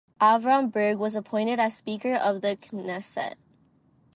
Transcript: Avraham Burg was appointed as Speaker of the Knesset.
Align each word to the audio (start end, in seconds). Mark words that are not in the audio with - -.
Avraham 0.19 0.71
Burg 0.71 0.97
was 0.97 1.15
appointed 1.15 1.59
as 1.59 1.75
Speaker 1.77 2.15
of 2.15 2.41
the 2.41 2.55
Knesset. 2.57 3.35